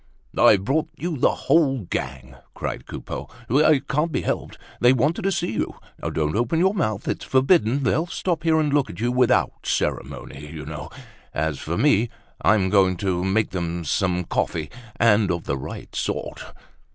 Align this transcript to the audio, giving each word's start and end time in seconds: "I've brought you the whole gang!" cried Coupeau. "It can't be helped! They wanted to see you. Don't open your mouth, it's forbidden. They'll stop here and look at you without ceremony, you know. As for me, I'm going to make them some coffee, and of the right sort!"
"I've 0.35 0.63
brought 0.63 0.87
you 0.97 1.15
the 1.15 1.29
whole 1.35 1.81
gang!" 1.85 2.35
cried 2.55 2.87
Coupeau. 2.87 3.29
"It 3.47 3.87
can't 3.87 4.11
be 4.11 4.21
helped! 4.21 4.57
They 4.79 4.93
wanted 4.93 5.21
to 5.21 5.31
see 5.31 5.51
you. 5.51 5.75
Don't 6.01 6.35
open 6.35 6.57
your 6.57 6.73
mouth, 6.73 7.07
it's 7.07 7.23
forbidden. 7.23 7.83
They'll 7.83 8.07
stop 8.07 8.41
here 8.41 8.59
and 8.59 8.73
look 8.73 8.89
at 8.89 8.99
you 8.99 9.11
without 9.11 9.51
ceremony, 9.67 10.47
you 10.51 10.65
know. 10.65 10.89
As 11.35 11.59
for 11.59 11.77
me, 11.77 12.09
I'm 12.41 12.71
going 12.71 12.97
to 12.97 13.23
make 13.23 13.51
them 13.51 13.85
some 13.85 14.23
coffee, 14.23 14.71
and 14.95 15.29
of 15.29 15.43
the 15.43 15.55
right 15.55 15.95
sort!" 15.95 16.45